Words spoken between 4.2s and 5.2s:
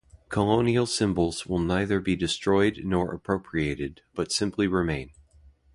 simply remain.